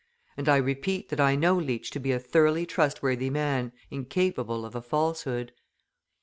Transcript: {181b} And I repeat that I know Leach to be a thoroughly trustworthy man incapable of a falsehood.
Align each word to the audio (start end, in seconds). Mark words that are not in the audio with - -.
{181b} 0.31 0.33
And 0.37 0.49
I 0.49 0.57
repeat 0.57 1.09
that 1.09 1.19
I 1.19 1.35
know 1.35 1.53
Leach 1.55 1.91
to 1.91 1.99
be 1.99 2.11
a 2.11 2.17
thoroughly 2.17 2.65
trustworthy 2.65 3.29
man 3.29 3.71
incapable 3.91 4.65
of 4.65 4.73
a 4.73 4.81
falsehood. 4.81 5.51